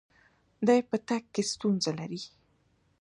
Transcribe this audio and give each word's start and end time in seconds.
دی 0.67 0.79
په 0.89 0.97
تګ 1.07 1.23
کې 1.33 1.43
ستونزه 1.51 1.91
لري. 1.99 2.21